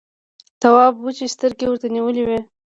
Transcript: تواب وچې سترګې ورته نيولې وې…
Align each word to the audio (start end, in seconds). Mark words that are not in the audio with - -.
تواب 0.61 0.93
وچې 1.03 1.27
سترګې 1.35 1.65
ورته 1.67 1.87
نيولې 1.95 2.23
وې… 2.27 2.39